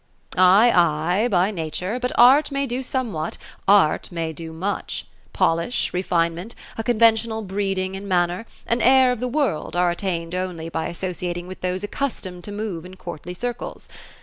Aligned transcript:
"Ay, 0.35 0.71
ay, 0.73 1.27
by 1.27 1.51
nature. 1.51 1.99
But 1.99 2.11
art 2.15 2.49
may 2.49 2.65
do 2.65 2.81
somewhat. 2.81 3.37
Art 3.67 4.11
may 4.11 4.33
do 4.33 4.51
much. 4.51 5.05
Polish, 5.31 5.93
refinement; 5.93 6.55
a 6.75 6.83
conventional 6.83 7.43
brecdincv 7.45 7.93
in 7.93 8.07
manner; 8.07 8.47
an 8.65 8.81
air 8.81 9.11
of 9.11 9.19
the 9.19 9.27
world;— 9.27 9.75
are 9.75 9.91
attained 9.91 10.33
only 10.33 10.69
by 10.69 10.87
associating 10.87 11.45
with 11.45 11.61
those 11.61 11.83
accustomed 11.83 12.43
to 12.45 12.51
move 12.51 12.83
in 12.83 12.95
courtly 12.95 13.35
circles. 13.35 13.89